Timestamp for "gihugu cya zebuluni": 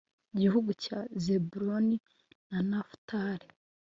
0.43-1.97